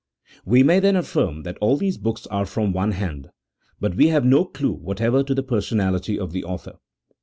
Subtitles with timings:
[0.45, 3.29] We may, then, affirm that all these books are from one hand;
[3.79, 6.79] but we have no clue whatever to the personality of the author.